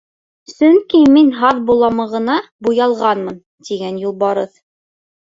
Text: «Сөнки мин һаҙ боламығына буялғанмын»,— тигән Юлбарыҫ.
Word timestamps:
«Сөнки 0.51 1.01
мин 1.17 1.27
һаҙ 1.41 1.59
боламығына 1.67 2.37
буялғанмын»,— 2.69 3.37
тигән 3.69 4.01
Юлбарыҫ. 4.05 4.57